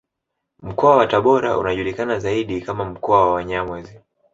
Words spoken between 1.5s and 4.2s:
unajulikana zaidi kama mkoa wa Wanyamwezi